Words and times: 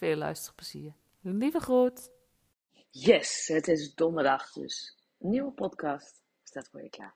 Veel 0.00 0.16
luisterplezier. 0.16 0.92
Lieve 1.20 1.60
groet. 1.60 2.10
Yes, 2.90 3.48
het 3.48 3.68
is 3.68 3.94
donderdag, 3.94 4.52
dus 4.52 4.96
een 5.18 5.30
nieuwe 5.30 5.52
podcast 5.52 6.22
staat 6.42 6.68
voor 6.68 6.82
je 6.82 6.90
klaar. 6.90 7.14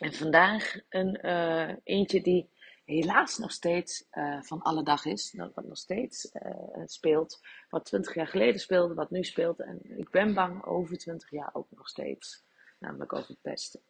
En 0.00 0.12
vandaag 0.12 0.74
een 0.88 1.26
uh, 1.26 1.76
eentje 1.84 2.22
die 2.22 2.50
helaas 2.84 3.38
nog 3.38 3.50
steeds 3.50 4.06
uh, 4.12 4.42
van 4.42 4.62
alle 4.62 4.82
dag 4.82 5.04
is. 5.04 5.34
Wat 5.36 5.64
nog 5.64 5.78
steeds 5.78 6.30
uh, 6.32 6.82
speelt. 6.84 7.40
Wat 7.70 7.84
twintig 7.84 8.14
jaar 8.14 8.28
geleden 8.28 8.60
speelde, 8.60 8.94
wat 8.94 9.10
nu 9.10 9.24
speelt. 9.24 9.60
En 9.60 9.98
ik 9.98 10.10
ben 10.10 10.34
bang 10.34 10.64
over 10.64 10.98
twintig 10.98 11.30
jaar 11.30 11.50
ook 11.52 11.70
nog 11.70 11.88
steeds. 11.88 12.44
Namelijk 12.78 13.12
over 13.12 13.28
het 13.28 13.42
pesten. 13.42 13.80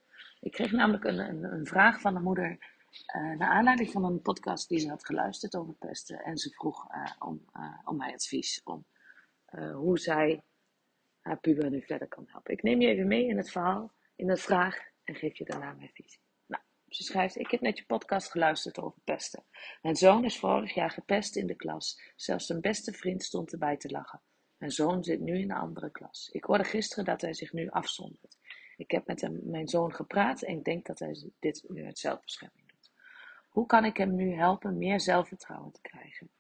Ik 0.40 0.52
kreeg 0.52 0.72
namelijk 0.72 1.04
een, 1.04 1.18
een, 1.18 1.44
een 1.44 1.66
vraag 1.66 2.00
van 2.00 2.16
een 2.16 2.22
moeder. 2.22 2.58
Uh, 3.16 3.36
naar 3.36 3.50
aanleiding 3.50 3.90
van 3.90 4.04
een 4.04 4.22
podcast 4.22 4.68
die 4.68 4.78
ze 4.78 4.88
had 4.88 5.06
geluisterd 5.06 5.56
over 5.56 5.74
pesten. 5.74 6.18
En 6.18 6.36
ze 6.36 6.50
vroeg 6.50 6.86
om, 7.18 7.44
om 7.84 7.96
mijn 7.96 8.14
advies. 8.14 8.60
Om 8.64 8.86
hoe 9.74 9.98
zij 9.98 10.42
haar 11.20 11.40
puber 11.40 11.70
nu 11.70 11.82
verder 11.82 12.08
kan 12.08 12.24
helpen. 12.26 12.52
Ik 12.52 12.62
neem 12.62 12.80
je 12.80 12.88
even 12.88 13.06
mee 13.06 13.26
in 13.26 13.36
het 13.36 13.50
verhaal, 13.50 13.92
in 14.16 14.30
het 14.30 14.40
vraag. 14.40 14.76
En 15.04 15.14
geef 15.14 15.38
je 15.38 15.44
daarna 15.44 15.72
mijn 15.72 15.90
visie. 15.92 16.20
Ze 16.94 17.02
schrijft: 17.02 17.38
Ik 17.38 17.50
heb 17.50 17.60
net 17.60 17.78
je 17.78 17.84
podcast 17.84 18.30
geluisterd 18.30 18.78
over 18.78 19.00
pesten. 19.04 19.44
Mijn 19.82 19.96
zoon 19.96 20.24
is 20.24 20.38
vorig 20.38 20.74
jaar 20.74 20.90
gepest 20.90 21.36
in 21.36 21.46
de 21.46 21.54
klas. 21.54 22.00
Zelfs 22.16 22.46
zijn 22.46 22.60
beste 22.60 22.92
vriend 22.92 23.22
stond 23.22 23.52
erbij 23.52 23.76
te 23.76 23.90
lachen. 23.90 24.20
Mijn 24.56 24.70
zoon 24.70 25.04
zit 25.04 25.20
nu 25.20 25.38
in 25.38 25.50
een 25.50 25.56
andere 25.56 25.90
klas. 25.90 26.28
Ik 26.32 26.44
hoorde 26.44 26.64
gisteren 26.64 27.04
dat 27.04 27.20
hij 27.20 27.34
zich 27.34 27.52
nu 27.52 27.68
afzondert. 27.68 28.38
Ik 28.76 28.90
heb 28.90 29.06
met 29.06 29.20
hem, 29.20 29.40
mijn 29.42 29.68
zoon 29.68 29.94
gepraat 29.94 30.42
en 30.42 30.56
ik 30.56 30.64
denk 30.64 30.86
dat 30.86 30.98
hij 30.98 31.30
dit 31.38 31.64
nu 31.68 31.84
uit 31.84 31.98
zelfbescherming. 31.98 32.61
Hoe 33.52 33.66
kan 33.66 33.84
ik 33.84 33.96
hem 33.96 34.14
nu 34.14 34.34
helpen 34.34 34.78
meer 34.78 35.00
zelfvertrouwen 35.00 35.72
te 35.72 35.80
krijgen? 35.80 36.30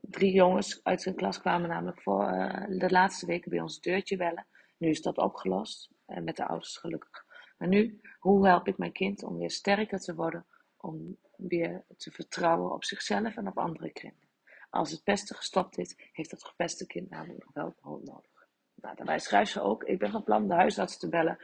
Drie 0.00 0.32
jongens 0.32 0.80
uit 0.82 1.02
zijn 1.02 1.14
klas 1.14 1.40
kwamen 1.40 1.68
namelijk 1.68 2.02
voor 2.02 2.32
uh, 2.32 2.64
de 2.78 2.90
laatste 2.90 3.26
weken 3.26 3.50
bij 3.50 3.60
ons 3.60 3.80
deurtje 3.80 4.16
bellen. 4.16 4.46
Nu 4.76 4.88
is 4.88 5.02
dat 5.02 5.18
opgelost 5.18 5.90
en 6.06 6.24
met 6.24 6.36
de 6.36 6.46
ouders 6.46 6.76
gelukkig. 6.76 7.24
Maar 7.58 7.68
nu, 7.68 8.00
hoe 8.18 8.46
help 8.46 8.68
ik 8.68 8.78
mijn 8.78 8.92
kind 8.92 9.22
om 9.22 9.38
weer 9.38 9.50
sterker 9.50 9.98
te 9.98 10.14
worden, 10.14 10.46
om 10.76 11.16
weer 11.36 11.84
te 11.96 12.10
vertrouwen 12.10 12.72
op 12.72 12.84
zichzelf 12.84 13.36
en 13.36 13.48
op 13.48 13.58
andere 13.58 13.92
kinderen? 13.92 14.28
Als 14.70 14.90
het 14.90 15.02
pesten 15.02 15.36
gestopt 15.36 15.78
is, 15.78 15.94
heeft 16.12 16.30
dat 16.30 16.44
gepeste 16.44 16.86
kind 16.86 17.10
namelijk 17.10 17.44
nog 17.44 17.54
wel 17.54 17.74
hulp 17.80 18.04
nodig. 18.04 18.48
Nou, 18.74 18.96
daarbij 18.96 19.18
schrijft 19.18 19.52
ze 19.52 19.60
ook, 19.60 19.84
ik 19.84 19.98
ben 19.98 20.10
van 20.10 20.22
plan 20.22 20.48
de 20.48 20.54
huisarts 20.54 20.98
te 20.98 21.08
bellen 21.08 21.38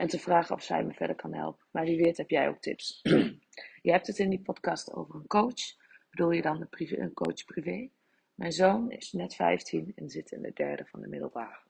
en 0.00 0.08
te 0.08 0.18
vragen 0.18 0.54
of 0.54 0.62
zij 0.62 0.84
me 0.84 0.92
verder 0.92 1.16
kan 1.16 1.34
helpen. 1.34 1.66
Maar 1.70 1.84
wie 1.84 2.02
weet 2.02 2.16
heb 2.16 2.30
jij 2.30 2.48
ook 2.48 2.60
tips. 2.60 3.00
je 3.86 3.90
hebt 3.90 4.06
het 4.06 4.18
in 4.18 4.30
die 4.30 4.40
podcast 4.40 4.92
over 4.92 5.14
een 5.14 5.26
coach. 5.26 5.76
Bedoel 6.10 6.30
je 6.30 6.42
dan 6.42 6.66
een, 6.70 7.12
coach 7.12 7.44
privé? 7.44 7.90
Mijn 8.34 8.52
zoon 8.52 8.90
is 8.90 9.12
net 9.12 9.34
15 9.34 9.92
en 9.94 10.08
zit 10.08 10.30
in 10.30 10.42
de 10.42 10.52
derde 10.52 10.86
van 10.86 11.00
de 11.00 11.08
middelbare. 11.08 11.60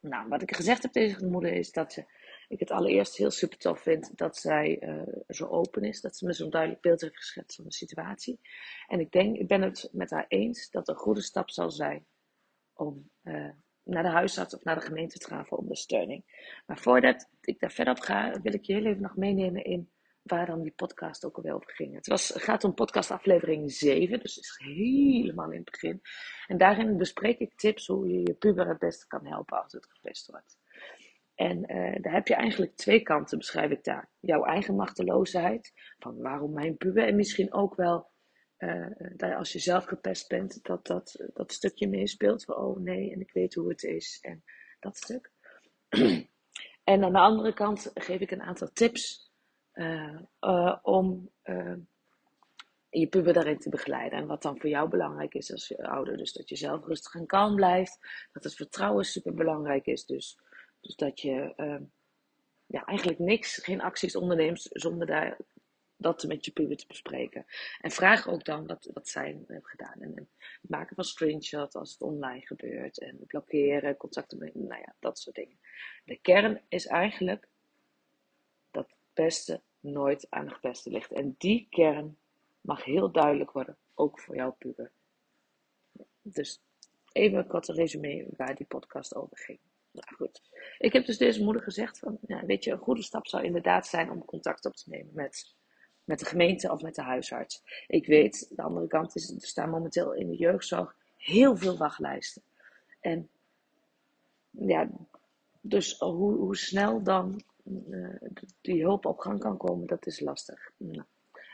Nou, 0.00 0.28
wat 0.28 0.42
ik 0.42 0.56
gezegd 0.56 0.82
heb 0.82 0.92
tegen 0.92 1.20
de 1.20 1.30
moeder 1.30 1.52
is 1.52 1.72
dat 1.72 1.92
ze 1.92 2.04
ik 2.48 2.60
het 2.60 2.70
allereerst 2.70 3.16
heel 3.16 3.30
super 3.30 3.58
tof 3.58 3.80
vind 3.80 4.16
dat 4.16 4.36
zij 4.36 4.82
uh, 4.82 5.02
zo 5.28 5.46
open 5.46 5.82
is. 5.82 6.00
Dat 6.00 6.16
ze 6.16 6.26
me 6.26 6.32
zo'n 6.32 6.50
duidelijk 6.50 6.82
beeld 6.82 7.00
heeft 7.00 7.16
geschetst 7.16 7.56
van 7.56 7.64
de 7.64 7.72
situatie. 7.72 8.40
En 8.86 9.00
ik 9.00 9.10
denk, 9.10 9.36
ik 9.36 9.46
ben 9.46 9.62
het 9.62 9.88
met 9.92 10.10
haar 10.10 10.26
eens 10.28 10.70
dat 10.70 10.88
een 10.88 10.96
goede 10.96 11.22
stap 11.22 11.50
zal 11.50 11.70
zijn 11.70 12.06
om 12.72 13.10
uh, 13.22 13.50
naar 13.84 14.02
de 14.02 14.08
huisarts 14.08 14.54
of 14.54 14.64
naar 14.64 14.74
de 14.74 14.86
gemeente 14.86 15.18
te 15.18 15.28
gaan 15.28 15.46
voor 15.46 15.58
ondersteuning. 15.58 16.24
Maar 16.66 16.78
voordat 16.78 17.28
ik 17.40 17.60
daar 17.60 17.72
verder 17.72 17.94
op 17.94 18.00
ga, 18.00 18.40
wil 18.42 18.54
ik 18.54 18.64
je 18.64 18.72
heel 18.74 18.84
even 18.84 19.02
nog 19.02 19.16
meenemen 19.16 19.64
in 19.64 19.90
waar 20.24 20.46
dan 20.46 20.62
die 20.62 20.72
podcast 20.76 21.24
ook 21.24 21.36
alweer 21.36 21.54
over 21.54 21.70
ging. 21.70 21.94
Het 21.94 22.06
was, 22.06 22.32
gaat 22.34 22.64
om 22.64 22.74
podcast 22.74 23.10
aflevering 23.10 23.72
7, 23.72 24.20
dus 24.20 24.36
is 24.36 24.60
helemaal 24.64 25.50
in 25.50 25.60
het 25.60 25.70
begin. 25.70 26.00
En 26.46 26.58
daarin 26.58 26.96
bespreek 26.96 27.38
ik 27.38 27.54
tips 27.56 27.86
hoe 27.86 28.08
je 28.08 28.18
je 28.18 28.34
puber 28.34 28.68
het 28.68 28.78
beste 28.78 29.06
kan 29.06 29.26
helpen 29.26 29.62
als 29.62 29.72
het 29.72 29.86
gepest 29.86 30.30
wordt. 30.30 30.58
En 31.34 31.58
uh, 31.58 32.02
daar 32.02 32.12
heb 32.12 32.28
je 32.28 32.34
eigenlijk 32.34 32.76
twee 32.76 33.02
kanten, 33.02 33.38
beschrijf 33.38 33.70
ik 33.70 33.84
daar. 33.84 34.10
Jouw 34.20 34.44
eigen 34.44 34.74
machteloosheid, 34.74 35.72
van 35.98 36.16
waarom 36.22 36.52
mijn 36.52 36.76
puber, 36.76 37.06
en 37.06 37.16
misschien 37.16 37.52
ook 37.52 37.74
wel 37.74 38.10
dat 39.16 39.32
als 39.32 39.52
je 39.52 39.58
zelf 39.58 39.84
gepest 39.84 40.28
bent, 40.28 40.64
dat 40.64 40.86
dat, 40.86 41.24
dat 41.34 41.52
stukje 41.52 41.88
meespeelt 41.88 42.44
van 42.44 42.56
oh 42.56 42.78
nee, 42.78 43.12
en 43.12 43.20
ik 43.20 43.32
weet 43.32 43.54
hoe 43.54 43.68
het 43.68 43.82
is, 43.82 44.18
en 44.20 44.44
dat 44.80 44.96
stuk. 44.96 45.30
en 46.84 47.04
aan 47.04 47.12
de 47.12 47.18
andere 47.18 47.52
kant 47.52 47.90
geef 47.94 48.20
ik 48.20 48.30
een 48.30 48.42
aantal 48.42 48.68
tips 48.72 49.32
om 50.82 51.30
je 52.88 53.06
puber 53.08 53.32
daarin 53.32 53.58
te 53.58 53.68
begeleiden. 53.68 54.18
En 54.18 54.26
wat 54.26 54.42
dan 54.42 54.60
voor 54.60 54.70
jou 54.70 54.88
belangrijk 54.88 55.34
is 55.34 55.52
als 55.52 55.68
je 55.68 55.88
ouder, 55.88 56.16
dus 56.16 56.32
dat 56.32 56.48
je 56.48 56.56
zelf 56.56 56.84
rustig 56.84 57.14
en 57.14 57.26
kalm 57.26 57.54
blijft, 57.54 57.98
dat 58.32 58.44
het 58.44 58.54
vertrouwen 58.54 59.04
super 59.04 59.34
belangrijk 59.34 59.86
is, 59.86 60.06
dus 60.06 60.38
dus 60.84 60.96
dat 60.96 61.20
je 61.20 61.54
ja, 62.66 62.84
eigenlijk 62.84 63.18
niks, 63.18 63.56
geen 63.56 63.80
acties 63.80 64.16
onderneemt 64.16 64.68
zonder 64.70 65.06
daar, 65.06 65.38
dat 65.96 66.24
met 66.26 66.44
je 66.44 66.50
puber 66.50 66.76
te 66.76 66.86
bespreken. 66.86 67.46
En 67.80 67.90
vraag 67.90 68.28
ook 68.28 68.44
dan 68.44 68.66
wat, 68.66 68.90
wat 68.92 69.08
zij 69.08 69.26
hebben 69.26 69.64
gedaan. 69.64 70.00
En, 70.00 70.28
maken 70.60 70.94
van 70.94 71.04
screenshots 71.04 71.74
als 71.74 71.92
het 71.92 72.02
online 72.02 72.46
gebeurt. 72.46 72.98
En 72.98 73.18
blokkeren, 73.26 73.96
contacten 73.96 74.38
met, 74.38 74.54
nou 74.54 74.80
ja, 74.80 74.94
dat 74.98 75.18
soort 75.18 75.36
dingen. 75.36 75.58
De 76.04 76.18
kern 76.18 76.62
is 76.68 76.86
eigenlijk 76.86 77.48
dat 78.70 78.88
het 78.88 78.98
beste 79.14 79.60
nooit 79.80 80.26
aan 80.30 80.48
het 80.48 80.60
beste 80.60 80.90
ligt. 80.90 81.12
En 81.12 81.34
die 81.38 81.66
kern 81.70 82.16
mag 82.60 82.84
heel 82.84 83.12
duidelijk 83.12 83.50
worden, 83.50 83.76
ook 83.94 84.20
voor 84.20 84.36
jouw 84.36 84.52
puber. 84.58 84.90
Dus 86.22 86.60
even 87.12 87.38
een 87.38 87.46
korte 87.46 87.72
resume 87.72 88.26
waar 88.36 88.54
die 88.54 88.66
podcast 88.66 89.14
over 89.14 89.38
ging. 89.38 89.58
Nou 89.90 90.14
goed. 90.14 90.42
Ik 90.78 90.92
heb 90.92 91.06
dus 91.06 91.18
deze 91.18 91.42
moeder 91.42 91.62
gezegd 91.62 91.98
van, 91.98 92.18
ja, 92.26 92.44
weet 92.44 92.64
je, 92.64 92.70
een 92.70 92.78
goede 92.78 93.02
stap 93.02 93.26
zou 93.26 93.44
inderdaad 93.44 93.86
zijn 93.86 94.10
om 94.10 94.24
contact 94.24 94.64
op 94.64 94.74
te 94.74 94.90
nemen 94.90 95.14
met, 95.14 95.54
met 96.04 96.18
de 96.18 96.24
gemeente 96.24 96.70
of 96.72 96.82
met 96.82 96.94
de 96.94 97.02
huisarts. 97.02 97.62
Ik 97.86 98.06
weet, 98.06 98.50
de 98.50 98.62
andere 98.62 98.86
kant 98.86 99.16
is, 99.16 99.30
er 99.30 99.46
staan 99.46 99.70
momenteel 99.70 100.14
in 100.14 100.28
de 100.28 100.36
jeugdzorg 100.36 100.96
heel 101.16 101.56
veel 101.56 101.76
wachtlijsten. 101.76 102.42
En 103.00 103.28
ja, 104.50 104.88
dus 105.60 105.98
hoe, 105.98 106.34
hoe 106.34 106.56
snel 106.56 107.02
dan 107.02 107.42
uh, 107.64 108.16
die 108.60 108.82
hulp 108.82 109.06
op 109.06 109.18
gang 109.18 109.40
kan 109.40 109.56
komen, 109.56 109.86
dat 109.86 110.06
is 110.06 110.20
lastig. 110.20 110.70
Nou. 110.76 111.04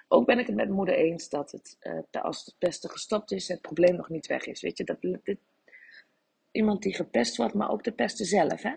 Ook 0.08 0.26
ben 0.26 0.38
ik 0.38 0.47
het 0.47 0.56
met 0.56 0.69
moeder 0.69 0.94
eens 0.94 1.29
dat 1.29 1.53
het, 1.53 1.76
uh, 1.81 2.23
als 2.23 2.44
het 2.44 2.55
beste 2.58 2.88
gestopt 2.88 3.32
is, 3.32 3.49
het 3.49 3.61
probleem 3.61 3.96
nog 3.96 4.08
niet 4.08 4.26
weg 4.26 4.46
is. 4.46 4.61
Weet 4.61 4.79
je, 4.79 4.85
dat, 4.85 5.00
dit, 5.00 5.38
iemand 6.50 6.82
die 6.82 6.94
gepest 6.94 7.37
wordt, 7.37 7.55
maar 7.55 7.70
ook 7.70 7.85
de 7.85 7.93
pesten 7.93 8.26
zelf. 8.26 8.62
Hè? 8.62 8.75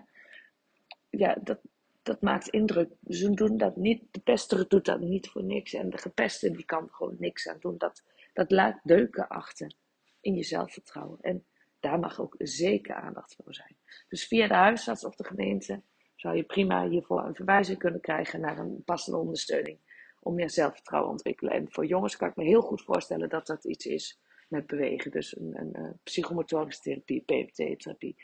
Ja, 1.09 1.37
dat, 1.43 1.59
dat 2.03 2.21
maakt 2.21 2.47
indruk. 2.47 2.91
Ze 3.07 3.33
doen 3.33 3.57
dat 3.57 3.75
niet, 3.75 4.03
de 4.11 4.19
pester 4.19 4.67
doet 4.67 4.85
dat 4.85 4.99
niet 4.99 5.29
voor 5.29 5.43
niks. 5.43 5.73
En 5.73 5.89
de 5.89 5.97
gepeste 5.97 6.51
die 6.51 6.65
kan 6.65 6.89
gewoon 6.91 7.15
niks 7.19 7.47
aan 7.47 7.57
doen. 7.59 7.77
Dat, 7.77 8.03
dat 8.33 8.51
laat 8.51 8.79
deuken 8.83 9.27
achter 9.27 9.73
in 10.21 10.35
je 10.35 10.43
zelfvertrouwen. 10.43 11.17
En 11.21 11.45
daar 11.79 11.99
mag 11.99 12.19
ook 12.19 12.35
zeker 12.37 12.95
aandacht 12.95 13.35
voor 13.35 13.53
zijn. 13.53 13.77
Dus 14.07 14.27
via 14.27 14.47
de 14.47 14.53
huisarts 14.53 15.05
of 15.05 15.15
de 15.15 15.23
gemeente 15.23 15.81
zou 16.15 16.35
je 16.35 16.43
prima 16.43 16.87
hiervoor 16.87 17.25
een 17.25 17.35
verwijzing 17.35 17.77
kunnen 17.77 18.01
krijgen 18.01 18.39
naar 18.39 18.57
een 18.57 18.83
passende 18.83 19.17
ondersteuning 19.17 19.79
om 20.19 20.35
meer 20.35 20.49
zelfvertrouwen 20.49 21.09
te 21.09 21.15
ontwikkelen. 21.15 21.53
En 21.53 21.71
voor 21.71 21.85
jongens 21.85 22.17
kan 22.17 22.29
ik 22.29 22.35
me 22.35 22.43
heel 22.43 22.61
goed 22.61 22.83
voorstellen 22.83 23.29
dat 23.29 23.47
dat 23.47 23.63
iets 23.63 23.85
is 23.85 24.19
met 24.47 24.67
bewegen. 24.67 25.11
Dus 25.11 25.37
een, 25.37 25.75
een, 25.75 25.99
psychomotorische 26.03 26.81
therapie, 26.81 27.21
PMT-therapie. 27.21 28.15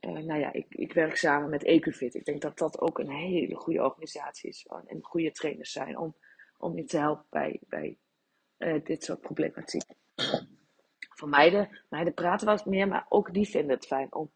Nou 0.00 0.38
ja, 0.38 0.52
ik, 0.52 0.66
ik 0.68 0.92
werk 0.92 1.16
samen 1.16 1.50
met 1.50 1.64
Ecufit. 1.64 2.14
Ik 2.14 2.24
denk 2.24 2.40
dat 2.40 2.58
dat 2.58 2.80
ook 2.80 2.98
een 2.98 3.10
hele 3.10 3.54
goede 3.54 3.84
organisatie 3.84 4.48
is. 4.48 4.66
En 4.86 4.98
goede 5.02 5.32
trainers 5.32 5.72
zijn 5.72 5.98
om, 5.98 6.16
om 6.58 6.76
je 6.76 6.84
te 6.84 6.98
helpen 6.98 7.26
bij, 7.30 7.60
bij 7.68 7.98
dit 8.84 9.04
soort 9.04 9.20
problematiek. 9.20 9.84
Voor 11.16 11.28
meiden, 11.28 11.82
meiden 11.88 12.14
praten 12.14 12.48
eens 12.48 12.64
meer, 12.64 12.88
maar 12.88 13.06
ook 13.08 13.34
die 13.34 13.48
vinden 13.48 13.76
het 13.76 13.86
fijn 13.86 14.14
om 14.14 14.32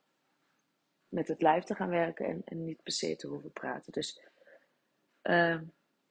met 1.09 1.29
het 1.29 1.43
lijf 1.43 1.65
te 1.65 1.75
gaan 1.75 1.91
werken 1.91 2.27
en, 2.27 2.43
en 2.45 2.65
niet 2.65 2.83
per 2.83 2.93
se 2.93 3.17
te 3.17 3.27
hoeven 3.27 3.53
praten. 3.53 3.93
Dus 3.93 4.21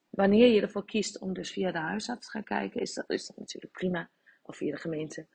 wanneer 0.10 0.48
je 0.48 0.62
ervoor 0.62 0.86
kiest 0.86 1.20
om 1.20 1.34
dus 1.34 1.52
via 1.52 1.72
de 1.72 1.80
huisarts 1.80 2.26
te 2.26 2.32
gaan 2.32 2.44
kijken, 2.44 2.82
is 2.82 2.94
dat, 2.94 3.10
is 3.10 3.32
natuurlijk 3.36 3.74
prima. 3.74 4.10
Of 4.44 4.58
via 4.58 4.72
de 4.72 4.82
gemeente. 4.82 5.28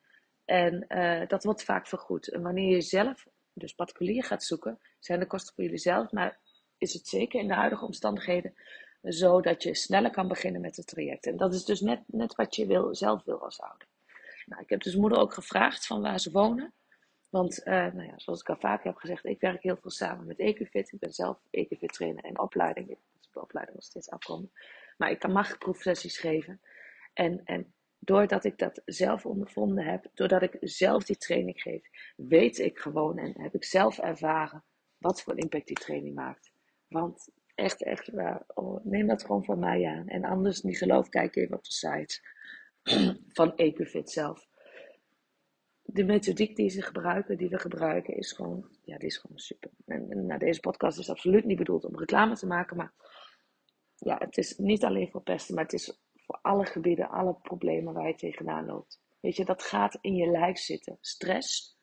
En 0.45 0.85
uh, 0.89 1.27
dat 1.27 1.45
wordt 1.45 1.65
vaak 1.65 1.87
vergoed. 1.87 2.29
En 2.29 2.43
wanneer 2.43 2.75
je 2.75 2.81
zelf, 2.81 3.27
dus 3.61 3.75
particulier 3.75 4.25
gaat 4.25 4.45
zoeken, 4.45 4.79
zijn 4.99 5.21
de 5.21 5.27
kosten 5.27 5.55
voor 5.55 5.65
jullie 5.65 5.79
zelf, 5.79 6.13
maar 6.13 6.39
is 6.79 6.93
het 6.93 7.09
zeker 7.09 7.41
in 7.41 7.49
de 7.49 7.55
huidige 7.55 7.85
omstandigheden 7.85 8.55
zo 9.03 9.41
dat 9.41 9.63
je 9.63 9.75
sneller 9.75 10.11
kan 10.11 10.29
beginnen 10.29 10.61
met 10.61 10.77
het 10.77 10.87
traject. 10.87 11.27
En 11.27 11.37
dat 11.37 11.55
is 11.55 11.65
dus 11.65 11.81
net, 11.81 12.01
net 12.07 12.35
wat 12.35 12.57
je 12.57 12.67
wil, 12.67 12.95
zelf 12.95 13.25
wil 13.25 13.45
als 13.45 13.61
ouder. 13.61 13.89
Nou, 14.47 14.63
ik 14.63 14.71
heb 14.71 14.83
dus 14.83 14.95
moeder 14.95 15.19
ook 15.19 15.35
gevraagd 15.35 15.87
van 15.87 16.01
waar 16.01 16.21
ze 16.21 16.31
wonen. 16.31 16.73
Want, 17.29 17.59
uh, 17.59 17.75
nou 17.75 18.03
ja, 18.03 18.13
zoals 18.17 18.41
ik 18.41 18.49
al 18.49 18.57
vaak 18.57 18.85
heb 18.85 18.97
gezegd, 18.97 19.25
ik 19.25 19.41
werk 19.41 19.63
heel 19.63 19.77
veel 19.77 19.91
samen 19.91 20.27
met 20.27 20.39
Ecufit. 20.39 20.93
Ik 20.93 20.99
ben 20.99 21.13
zelf 21.13 21.39
Ecufit 21.51 21.93
trainer 21.93 22.25
in 22.25 22.39
opleiding 22.39 22.97
de 23.37 23.43
opleiding 23.43 23.77
nog 23.77 23.87
steeds 23.87 24.11
afkomen. 24.11 24.53
Maar 24.97 25.11
ik 25.11 25.19
kan 25.19 25.33
mag 25.33 25.59
proefsessies 25.59 26.19
geven. 26.19 26.61
En, 27.13 27.41
en 27.45 27.75
doordat 27.99 28.45
ik 28.45 28.59
dat 28.59 28.83
zelf 28.85 29.27
ondervonden 29.27 29.85
heb, 29.85 30.07
doordat 30.15 30.43
ik 30.43 30.57
zelf 30.61 31.05
die 31.05 31.17
training 31.17 31.61
geef, 31.61 31.89
weet 32.17 32.59
ik 32.59 32.79
gewoon 32.79 33.19
en 33.19 33.41
heb 33.41 33.55
ik 33.55 33.65
zelf 33.65 33.99
ervaren 33.99 34.65
wat 34.99 35.23
voor 35.23 35.39
impact 35.39 35.67
die 35.67 35.77
training 35.77 36.15
maakt. 36.15 36.53
Want 36.89 37.29
echt, 37.55 37.83
echt 37.83 38.11
oh, 38.55 38.85
neem 38.85 39.07
dat 39.07 39.25
gewoon 39.25 39.45
van 39.45 39.59
mij 39.59 39.87
aan. 39.87 40.09
En 40.09 40.25
anders 40.25 40.63
niet 40.63 40.79
geloof, 40.79 41.09
kijk 41.09 41.37
even 41.37 41.57
op 41.57 41.65
de 41.65 41.73
site 41.73 42.21
van 43.39 43.57
Ecufit 43.57 44.11
zelf. 44.11 44.47
De 45.83 46.05
methodiek 46.05 46.57
die 46.57 46.71
ze 46.71 46.83
gebruiken, 46.83 47.37
die 47.37 47.49
we 47.49 47.59
gebruiken, 47.59 48.17
is 48.17 48.33
gewoon, 48.33 48.69
ja, 48.83 48.99
die 48.99 49.09
is 49.09 49.17
gewoon 49.17 49.39
super. 49.39 49.71
En, 49.87 50.11
en 50.11 50.27
nou, 50.27 50.39
deze 50.39 50.61
podcast 50.61 50.99
is 50.99 51.11
absoluut 51.11 51.45
niet 51.45 51.59
bedoeld 51.59 51.85
om 51.85 51.99
reclame 51.99 52.37
te 52.37 52.47
maken, 52.47 52.77
maar 52.77 52.93
ja, 53.97 54.19
het 54.19 54.37
is 54.37 54.57
niet 54.57 54.85
alleen 54.85 55.11
voor 55.11 55.23
pesten, 55.23 55.55
maar 55.55 55.65
het 55.65 55.73
is 55.73 56.01
voor 56.27 56.39
alle 56.43 56.67
gebieden, 56.67 57.09
alle 57.09 57.35
problemen 57.35 57.95
waar 57.95 58.09
je 58.09 58.15
tegenaan 58.15 58.67
loopt. 58.67 59.01
Weet 59.21 59.37
je, 59.37 59.45
dat 59.45 59.63
gaat 59.63 59.99
in 60.01 60.15
je 60.15 60.27
lijf 60.27 60.59
zitten. 60.59 60.99
Stress, 61.01 61.79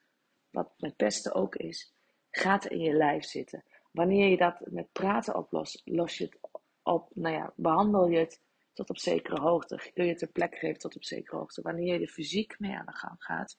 wat 0.49 0.73
met 0.77 0.95
pesten 0.95 1.33
ook 1.33 1.55
is, 1.55 1.93
gaat 2.29 2.65
in 2.65 2.79
je 2.79 2.93
lijf 2.93 3.23
zitten. 3.23 3.63
Wanneer 3.91 4.29
je 4.29 4.37
dat 4.37 4.59
met 4.59 4.91
praten 4.91 5.35
oplost, 5.35 5.81
los 5.85 6.17
je 6.17 6.23
het 6.23 6.39
op, 6.81 7.09
nou 7.13 7.35
ja, 7.35 7.53
behandel 7.55 8.07
je 8.07 8.17
het 8.17 8.41
tot 8.73 8.89
op 8.89 8.97
zekere 8.97 9.41
hoogte. 9.41 9.91
Kun 9.93 10.05
je 10.05 10.11
het 10.11 10.21
een 10.21 10.31
plek 10.31 10.55
geven 10.55 10.79
tot 10.79 10.95
op 10.95 11.03
zekere 11.03 11.37
hoogte. 11.37 11.61
Wanneer 11.61 11.93
je 11.93 11.99
er 11.99 12.11
fysiek 12.11 12.59
mee 12.59 12.75
aan 12.75 12.85
de 12.85 12.95
gang 12.95 13.23
gaat, 13.23 13.57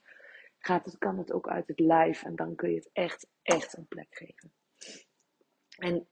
gaat 0.58 0.84
het, 0.84 0.98
kan 0.98 1.18
het 1.18 1.32
ook 1.32 1.48
uit 1.48 1.68
het 1.68 1.80
lijf 1.80 2.22
en 2.22 2.36
dan 2.36 2.54
kun 2.54 2.70
je 2.70 2.76
het 2.76 2.90
echt, 2.92 3.28
echt 3.42 3.76
een 3.76 3.86
plek 3.86 4.08
geven. 4.10 4.52
En 5.78 6.08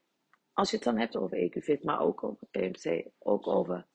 als 0.52 0.70
je 0.70 0.76
het 0.76 0.84
dan 0.84 0.98
hebt 0.98 1.16
over 1.16 1.36
EQFIT, 1.36 1.82
maar 1.82 2.00
ook 2.00 2.24
over 2.24 2.46
PMC, 2.50 3.10
ook 3.19 3.46
over 3.46 3.86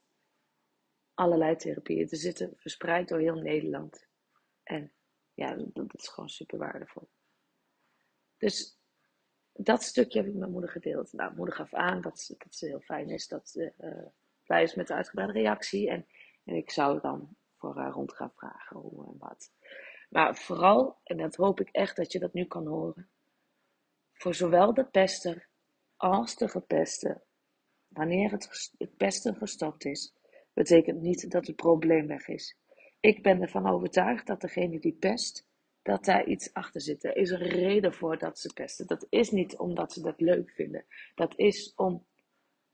allerlei 1.17 1.55
therapieën. 1.55 2.09
Er 2.09 2.17
zitten 2.17 2.53
verspreid 2.57 3.07
door 3.07 3.19
heel 3.19 3.41
Nederland. 3.41 4.07
En 4.63 4.91
ja, 5.33 5.55
dat, 5.55 5.93
is 5.93 6.07
gewoon 6.07 6.29
super 6.29 6.57
waardevol. 6.57 7.09
Dus 8.37 8.79
dat 9.53 9.83
stukje 9.83 10.19
heb 10.19 10.27
ik 10.27 10.35
met 10.35 10.49
moeder 10.49 10.69
gedeeld. 10.69 11.13
Nou, 11.13 11.35
moeder 11.35 11.55
gaf 11.55 11.73
aan 11.73 12.01
dat, 12.01 12.33
dat 12.37 12.55
ze 12.55 12.65
heel 12.65 12.79
fijn 12.79 13.09
is, 13.09 13.27
dat 13.27 13.49
ze 13.49 13.73
uh, 13.79 14.05
blij 14.43 14.63
is 14.63 14.75
met 14.75 14.87
de 14.87 14.93
uitgebreide 14.93 15.33
reactie. 15.33 15.89
En, 15.89 16.07
en 16.43 16.55
ik 16.55 16.71
zou 16.71 17.01
dan 17.01 17.35
voor 17.55 17.75
haar 17.75 17.91
rond 17.91 18.13
gaan 18.13 18.33
vragen 18.35 18.77
hoe 18.77 19.05
en 19.05 19.17
wat. 19.17 19.51
Maar 20.09 20.35
vooral, 20.35 20.99
en 21.03 21.17
dat 21.17 21.35
hoop 21.35 21.59
ik 21.59 21.69
echt 21.69 21.95
dat 21.95 22.11
je 22.11 22.19
dat 22.19 22.33
nu 22.33 22.45
kan 22.45 22.67
horen, 22.67 23.09
voor 24.13 24.33
zowel 24.33 24.73
de 24.73 24.85
pester 24.85 25.47
als 25.95 26.35
de 26.35 26.47
gepeste, 26.47 27.21
wanneer 27.87 28.31
het, 28.31 28.71
het 28.77 28.97
pesten 28.97 29.35
gestopt 29.35 29.85
is, 29.85 30.16
betekent 30.57 31.01
niet 31.01 31.31
dat 31.31 31.47
het 31.47 31.55
probleem 31.55 32.07
weg 32.07 32.27
is. 32.27 32.57
Ik 32.99 33.23
ben 33.23 33.41
ervan 33.41 33.67
overtuigd 33.67 34.27
dat 34.27 34.41
degene 34.41 34.79
die 34.79 34.93
pest, 34.93 35.47
dat 35.81 36.05
daar 36.05 36.25
iets 36.25 36.53
achter 36.53 36.81
zit. 36.81 37.03
Er 37.03 37.15
is 37.15 37.29
een 37.29 37.47
reden 37.47 37.93
voor 37.93 38.17
dat 38.17 38.39
ze 38.39 38.53
pesten. 38.53 38.87
Dat 38.87 39.05
is 39.09 39.31
niet 39.31 39.57
omdat 39.57 39.93
ze 39.93 40.01
dat 40.01 40.19
leuk 40.19 40.51
vinden. 40.51 40.85
Dat 41.15 41.37
is 41.37 41.73
om, 41.75 42.05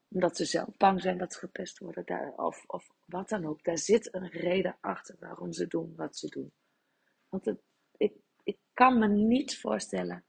omdat 0.09 0.38
ze 0.38 0.45
zelf 0.45 0.77
bang 0.77 1.01
zijn 1.01 1.18
dat 1.18 1.33
ze 1.33 1.39
gepest 1.39 1.80
worden. 1.80 2.06
Daar, 2.06 2.33
of, 2.35 2.63
of 2.68 2.89
wat 3.06 3.30
dan 3.30 3.45
ook. 3.45 3.63
Daar 3.63 3.77
zit 3.77 4.13
een 4.13 4.29
reden 4.29 4.77
achter 4.79 5.15
waarom 5.19 5.51
ze 5.51 5.68
doen 5.68 5.94
wat 5.95 6.18
ze 6.18 6.27
doen. 6.27 6.53
Want 7.29 7.53
ik, 7.97 8.13
ik 8.44 8.57
kan 8.74 9.00
me 9.00 9.07
niet 9.07 9.59
voorstellen. 9.59 10.25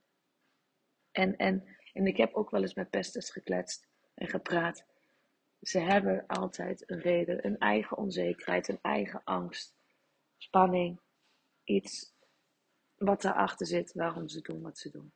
En, 1.11 1.35
en 1.35 1.75
en 1.95 2.05
ik 2.05 2.17
heb 2.17 2.33
ook 2.33 2.49
wel 2.49 2.61
eens 2.61 2.73
met 2.73 2.89
pesters 2.89 3.29
gekletst 3.29 3.87
en 4.15 4.27
gepraat. 4.27 4.85
Ze 5.65 5.79
hebben 5.79 6.27
altijd 6.27 6.89
een 6.89 6.99
reden, 6.99 7.45
een 7.45 7.57
eigen 7.57 7.97
onzekerheid, 7.97 8.67
een 8.67 8.79
eigen 8.81 9.21
angst, 9.23 9.75
spanning, 10.37 11.01
iets 11.63 12.13
wat 12.95 13.21
daarachter 13.21 13.67
zit 13.67 13.93
waarom 13.93 14.27
ze 14.27 14.41
doen 14.41 14.61
wat 14.61 14.77
ze 14.77 14.89
doen. 14.89 15.13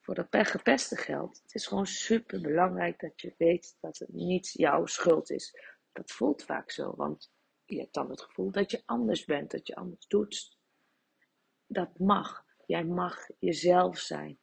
Voor 0.00 0.14
dat 0.14 0.28
gepeste 0.30 0.96
geldt, 0.96 1.42
het 1.42 1.54
is 1.54 1.66
gewoon 1.66 1.86
super 1.86 2.40
belangrijk 2.40 3.00
dat 3.00 3.20
je 3.20 3.34
weet 3.38 3.76
dat 3.80 3.98
het 3.98 4.12
niet 4.12 4.50
jouw 4.52 4.86
schuld 4.86 5.30
is. 5.30 5.56
Dat 5.92 6.10
voelt 6.10 6.44
vaak 6.44 6.70
zo, 6.70 6.94
want 6.96 7.32
je 7.64 7.78
hebt 7.78 7.94
dan 7.94 8.10
het 8.10 8.22
gevoel 8.22 8.50
dat 8.50 8.70
je 8.70 8.82
anders 8.86 9.24
bent, 9.24 9.50
dat 9.50 9.66
je 9.66 9.74
anders 9.74 10.06
doet. 10.06 10.58
Dat 11.66 11.98
mag. 11.98 12.44
Jij 12.66 12.84
mag 12.84 13.26
jezelf 13.38 13.98
zijn. 13.98 14.38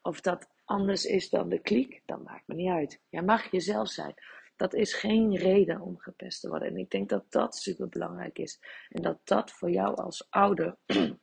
Of 0.00 0.20
dat 0.20 0.51
anders 0.72 1.04
is 1.04 1.28
dan 1.28 1.48
de 1.48 1.58
kliek, 1.58 2.02
dan 2.04 2.22
maakt 2.22 2.46
me 2.46 2.54
niet 2.54 2.70
uit. 2.70 3.00
Jij 3.08 3.22
mag 3.22 3.50
jezelf 3.50 3.88
zijn. 3.88 4.14
Dat 4.56 4.74
is 4.74 4.94
geen 4.94 5.36
reden 5.36 5.80
om 5.80 5.98
gepest 5.98 6.40
te 6.40 6.48
worden. 6.48 6.68
En 6.68 6.76
ik 6.76 6.90
denk 6.90 7.08
dat 7.08 7.32
dat 7.32 7.56
super 7.56 7.88
belangrijk 7.88 8.38
is. 8.38 8.60
En 8.88 9.02
dat 9.02 9.20
dat 9.24 9.52
voor 9.52 9.70
jou 9.70 9.96
als 9.96 10.30
ouder 10.30 10.76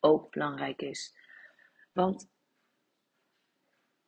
ook 0.00 0.30
belangrijk 0.30 0.82
is. 0.82 1.16
Want 1.92 2.28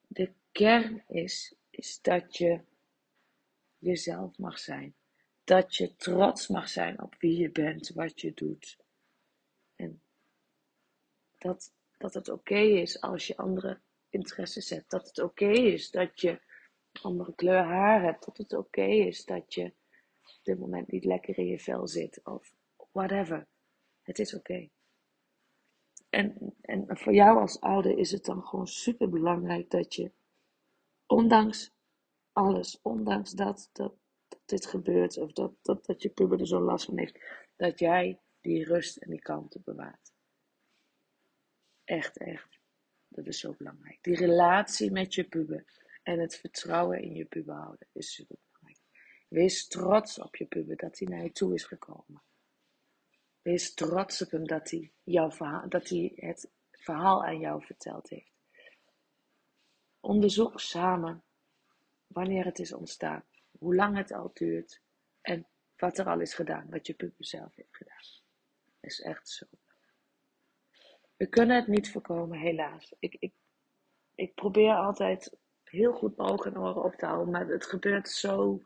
de 0.06 0.32
kern 0.52 1.04
is, 1.06 1.54
is 1.70 2.00
dat 2.00 2.36
je 2.36 2.60
jezelf 3.78 4.38
mag 4.38 4.58
zijn. 4.58 4.94
Dat 5.44 5.76
je 5.76 5.96
trots 5.96 6.48
mag 6.48 6.68
zijn 6.68 7.02
op 7.02 7.14
wie 7.18 7.38
je 7.38 7.50
bent, 7.50 7.88
wat 7.88 8.20
je 8.20 8.34
doet. 8.34 8.78
En 9.76 10.02
dat, 11.38 11.72
dat 11.96 12.14
het 12.14 12.28
oké 12.28 12.58
is 12.58 13.00
als 13.00 13.26
je 13.26 13.36
andere 13.36 13.80
interesses 14.10 14.70
hebt. 14.70 14.90
Dat 14.90 15.06
het 15.06 15.18
oké 15.18 15.50
is 15.50 15.90
dat 15.90 16.20
je 16.20 16.40
andere 17.02 17.34
kleur 17.34 17.62
haar 17.62 18.02
hebt. 18.02 18.24
Dat 18.24 18.36
het 18.36 18.52
oké 18.52 18.84
is 18.84 19.24
dat 19.24 19.54
je 19.54 19.64
op 20.22 20.40
dit 20.42 20.58
moment 20.58 20.90
niet 20.90 21.04
lekker 21.04 21.38
in 21.38 21.46
je 21.46 21.58
vel 21.58 21.88
zit. 21.88 22.20
Of 22.24 22.54
whatever. 22.92 23.46
Het 24.02 24.18
is 24.18 24.34
oké. 24.34 24.68
En, 26.10 26.54
en 26.60 26.98
voor 26.98 27.14
jou 27.14 27.38
als 27.38 27.60
ouder 27.60 27.98
is 27.98 28.10
het 28.10 28.24
dan 28.24 28.42
gewoon 28.42 28.66
super 28.66 29.08
belangrijk 29.08 29.70
dat 29.70 29.94
je, 29.94 30.12
ondanks 31.06 31.72
alles, 32.32 32.78
ondanks 32.82 33.32
dat, 33.32 33.70
dat, 33.72 33.94
dat 34.28 34.40
dit 34.44 34.66
gebeurt, 34.66 35.18
of 35.18 35.32
dat, 35.32 35.52
dat, 35.62 35.86
dat 35.86 36.02
je 36.02 36.08
puber 36.08 36.40
er 36.40 36.46
zo 36.46 36.60
last 36.60 36.84
van 36.84 36.98
heeft, 36.98 37.18
dat 37.56 37.78
jij 37.78 38.20
die 38.40 38.64
rust 38.64 38.96
en 38.96 39.10
die 39.10 39.20
kalmte 39.20 39.60
bewaart. 39.64 40.12
Echt, 41.84 42.18
echt. 42.18 42.57
Dat 43.18 43.26
is 43.26 43.40
zo 43.40 43.54
belangrijk. 43.58 43.98
Die 44.02 44.16
relatie 44.16 44.90
met 44.90 45.14
je 45.14 45.24
puber 45.24 45.64
en 46.02 46.18
het 46.18 46.36
vertrouwen 46.36 47.02
in 47.02 47.14
je 47.14 47.24
puber 47.24 47.54
houden 47.54 47.88
is 47.92 48.12
super 48.12 48.36
belangrijk. 48.42 48.80
Wees 49.28 49.68
trots 49.68 50.18
op 50.18 50.36
je 50.36 50.46
puber 50.46 50.76
dat 50.76 50.98
hij 50.98 51.08
naar 51.08 51.22
je 51.22 51.32
toe 51.32 51.54
is 51.54 51.64
gekomen. 51.64 52.22
Wees 53.42 53.74
trots 53.74 54.22
op 54.22 54.30
hem 54.30 54.46
dat 54.46 54.70
hij, 54.70 54.92
jouw 55.02 55.30
verhaal, 55.30 55.68
dat 55.68 55.88
hij 55.88 56.12
het 56.16 56.50
verhaal 56.70 57.24
aan 57.24 57.38
jou 57.38 57.64
verteld 57.64 58.08
heeft. 58.08 58.32
Onderzoek 60.00 60.60
samen 60.60 61.22
wanneer 62.06 62.44
het 62.44 62.58
is 62.58 62.72
ontstaan, 62.72 63.24
hoe 63.58 63.74
lang 63.74 63.96
het 63.96 64.12
al 64.12 64.30
duurt 64.34 64.80
en 65.20 65.46
wat 65.76 65.98
er 65.98 66.06
al 66.06 66.20
is 66.20 66.34
gedaan, 66.34 66.70
wat 66.70 66.86
je 66.86 66.94
puber 66.94 67.24
zelf 67.24 67.54
heeft 67.54 67.76
gedaan. 67.76 68.02
Is 68.80 69.00
echt 69.00 69.28
zo. 69.28 69.46
We 71.18 71.26
kunnen 71.28 71.56
het 71.56 71.66
niet 71.66 71.90
voorkomen, 71.90 72.38
helaas. 72.38 72.94
Ik, 72.98 73.16
ik, 73.18 73.32
ik 74.14 74.34
probeer 74.34 74.74
altijd 74.74 75.36
heel 75.64 75.92
goed 75.92 76.16
mijn 76.16 76.30
ogen 76.30 76.54
en 76.54 76.60
oren 76.60 76.84
op 76.84 76.94
te 76.94 77.06
houden, 77.06 77.32
maar 77.32 77.46
het 77.46 77.66
gebeurt 77.66 78.08
zo, 78.08 78.62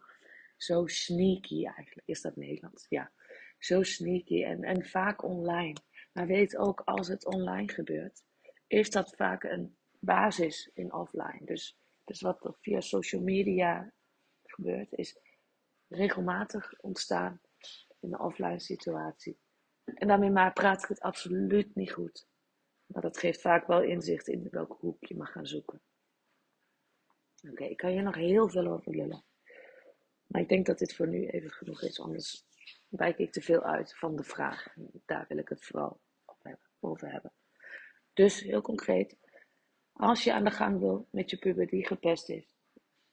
zo 0.56 0.86
sneaky 0.86 1.66
eigenlijk. 1.66 2.06
Is 2.08 2.20
dat 2.20 2.36
Nederlands? 2.36 2.86
Ja. 2.88 3.12
Zo 3.58 3.82
sneaky 3.82 4.44
en, 4.44 4.62
en 4.62 4.84
vaak 4.84 5.22
online. 5.22 5.76
Maar 6.12 6.26
weet 6.26 6.56
ook, 6.56 6.80
als 6.80 7.08
het 7.08 7.26
online 7.26 7.68
gebeurt, 7.68 8.22
is 8.66 8.90
dat 8.90 9.14
vaak 9.16 9.44
een 9.44 9.76
basis 9.98 10.70
in 10.74 10.92
offline. 10.92 11.44
Dus, 11.44 11.76
dus 12.04 12.20
wat 12.20 12.44
er 12.44 12.54
via 12.60 12.80
social 12.80 13.22
media 13.22 13.92
gebeurt, 14.44 14.92
is 14.92 15.18
regelmatig 15.88 16.80
ontstaan 16.80 17.40
in 18.00 18.12
een 18.12 18.20
offline 18.20 18.60
situatie. 18.60 19.38
En 19.84 20.08
daarmee 20.08 20.30
maar 20.30 20.52
praat 20.52 20.82
ik 20.82 20.88
het 20.88 21.00
absoluut 21.00 21.74
niet 21.74 21.92
goed. 21.92 22.30
Maar 22.92 23.02
dat 23.02 23.18
geeft 23.18 23.40
vaak 23.40 23.66
wel 23.66 23.82
inzicht 23.82 24.28
in 24.28 24.48
welke 24.50 24.76
hoek 24.80 25.04
je 25.04 25.16
mag 25.16 25.32
gaan 25.32 25.46
zoeken. 25.46 25.80
Oké, 27.50 27.64
ik 27.64 27.76
kan 27.76 27.90
hier 27.90 28.02
nog 28.02 28.14
heel 28.14 28.48
veel 28.48 28.66
over 28.66 28.96
lullen. 28.96 29.24
Maar 30.26 30.40
ik 30.40 30.48
denk 30.48 30.66
dat 30.66 30.78
dit 30.78 30.94
voor 30.94 31.08
nu 31.08 31.26
even 31.26 31.50
genoeg 31.50 31.82
is, 31.82 32.00
anders 32.00 32.44
wijk 32.88 33.18
ik 33.18 33.32
te 33.32 33.40
veel 33.40 33.62
uit 33.62 33.94
van 33.98 34.16
de 34.16 34.24
vraag. 34.24 34.66
daar 35.06 35.24
wil 35.28 35.38
ik 35.38 35.48
het 35.48 35.64
vooral 35.64 36.00
over 36.80 37.10
hebben. 37.10 37.32
Dus 38.12 38.40
heel 38.40 38.60
concreet, 38.60 39.16
als 39.92 40.24
je 40.24 40.32
aan 40.32 40.44
de 40.44 40.50
gang 40.50 40.78
wil 40.78 41.08
met 41.10 41.30
je 41.30 41.36
puber 41.36 41.66
die 41.66 41.86
gepest 41.86 42.28
is, 42.28 42.46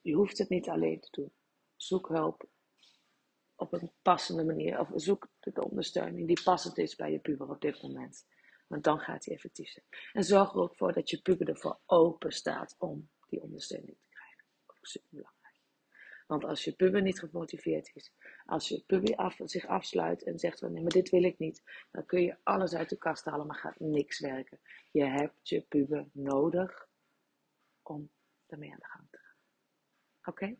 je 0.00 0.14
hoeft 0.14 0.38
het 0.38 0.48
niet 0.48 0.68
alleen 0.68 1.00
te 1.00 1.08
doen. 1.10 1.32
Zoek 1.76 2.08
hulp 2.08 2.48
op 3.54 3.72
een 3.72 3.92
passende 4.02 4.44
manier, 4.44 4.80
of 4.80 4.90
zoek 4.94 5.28
de 5.40 5.64
ondersteuning 5.64 6.26
die 6.26 6.42
passend 6.42 6.78
is 6.78 6.96
bij 6.96 7.12
je 7.12 7.18
puber 7.18 7.50
op 7.50 7.60
dit 7.60 7.82
moment. 7.82 8.26
Want 8.70 8.84
dan 8.84 8.98
gaat 8.98 9.24
hij 9.24 9.34
effectief 9.34 9.68
zijn. 9.70 9.86
En 10.12 10.24
zorg 10.24 10.52
er 10.52 10.60
ook 10.60 10.76
voor 10.76 10.92
dat 10.92 11.10
je 11.10 11.22
puber 11.22 11.48
ervoor 11.48 11.80
open 11.86 12.32
staat 12.32 12.76
om 12.78 13.10
die 13.28 13.42
ondersteuning 13.42 13.96
te 13.98 14.08
krijgen. 14.08 14.44
Ook 14.66 14.86
super 14.86 15.08
belangrijk. 15.10 15.60
Want 16.26 16.44
als 16.44 16.64
je 16.64 16.72
puber 16.72 17.02
niet 17.02 17.18
gemotiveerd 17.18 17.90
is, 17.94 18.12
als 18.44 18.68
je 18.68 18.82
puber 18.86 19.16
af, 19.16 19.36
zich 19.44 19.66
afsluit 19.66 20.22
en 20.22 20.38
zegt 20.38 20.58
van 20.58 20.72
nee, 20.72 20.82
maar 20.82 20.92
dit 20.92 21.10
wil 21.10 21.22
ik 21.22 21.38
niet, 21.38 21.62
dan 21.90 22.06
kun 22.06 22.22
je 22.22 22.36
alles 22.42 22.74
uit 22.74 22.88
de 22.88 22.96
kast 22.96 23.24
halen, 23.24 23.46
maar 23.46 23.56
gaat 23.56 23.80
niks 23.80 24.20
werken. 24.20 24.60
Je 24.90 25.04
hebt 25.04 25.48
je 25.48 25.60
puber 25.60 26.08
nodig 26.12 26.88
om 27.82 28.10
ermee 28.46 28.72
aan 28.72 28.78
de 28.78 28.86
gang 28.86 29.10
te 29.10 29.18
gaan. 29.18 29.36
Oké? 30.24 30.56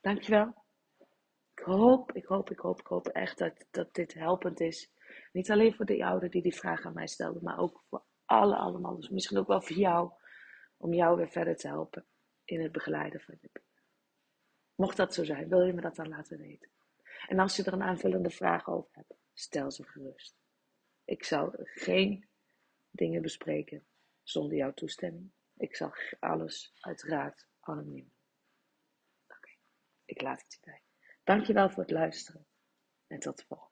Dankjewel. 0.00 0.64
Ik 1.54 1.62
hoop, 1.64 2.12
ik 2.12 2.24
hoop, 2.24 2.50
ik 2.50 2.58
hoop, 2.58 2.80
ik 2.80 2.86
hoop 2.86 3.08
echt 3.08 3.38
dat, 3.38 3.66
dat 3.70 3.94
dit 3.94 4.14
helpend 4.14 4.60
is. 4.60 4.90
Niet 5.32 5.50
alleen 5.50 5.74
voor 5.74 5.84
de 5.84 6.04
ouder 6.04 6.30
die 6.30 6.42
die 6.42 6.54
vraag 6.54 6.84
aan 6.84 6.94
mij 6.94 7.06
stelde, 7.06 7.40
maar 7.42 7.58
ook 7.58 7.82
voor 7.88 8.04
alle 8.24 8.56
allemaal. 8.56 8.96
Dus 8.96 9.08
misschien 9.08 9.38
ook 9.38 9.46
wel 9.46 9.62
voor 9.62 9.76
jou, 9.76 10.12
om 10.76 10.94
jou 10.94 11.16
weer 11.16 11.28
verder 11.28 11.56
te 11.56 11.68
helpen 11.68 12.06
in 12.44 12.60
het 12.62 12.72
begeleiden 12.72 13.20
van 13.20 13.38
je. 13.40 13.50
Mocht 14.74 14.96
dat 14.96 15.14
zo 15.14 15.24
zijn, 15.24 15.48
wil 15.48 15.62
je 15.62 15.72
me 15.72 15.80
dat 15.80 15.96
dan 15.96 16.08
laten 16.08 16.38
weten. 16.38 16.70
En 17.26 17.38
als 17.38 17.56
je 17.56 17.64
er 17.64 17.72
een 17.72 17.82
aanvullende 17.82 18.30
vraag 18.30 18.68
over 18.68 18.90
hebt, 18.92 19.14
stel 19.32 19.70
ze 19.70 19.84
gerust. 19.84 20.36
Ik 21.04 21.24
zal 21.24 21.52
geen 21.54 22.28
dingen 22.90 23.22
bespreken 23.22 23.86
zonder 24.22 24.56
jouw 24.56 24.72
toestemming. 24.72 25.32
Ik 25.56 25.76
zal 25.76 25.94
alles 26.20 26.72
uiteraard 26.80 27.46
anoniem 27.60 28.12
Oké, 29.28 29.50
ik 30.04 30.22
laat 30.22 30.42
het 30.42 30.54
hierbij. 30.54 30.82
Dankjewel 31.24 31.70
voor 31.70 31.82
het 31.82 31.92
luisteren 31.92 32.46
en 33.06 33.18
tot 33.18 33.36
de 33.36 33.44
volgende. 33.46 33.71